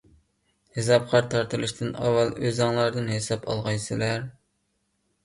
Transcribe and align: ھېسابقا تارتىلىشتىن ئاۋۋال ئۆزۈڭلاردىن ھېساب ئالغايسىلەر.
ھېسابقا 0.77 1.19
تارتىلىشتىن 1.33 1.91
ئاۋۋال 2.05 2.31
ئۆزۈڭلاردىن 2.47 3.13
ھېساب 3.17 3.47
ئالغايسىلەر. 3.53 4.25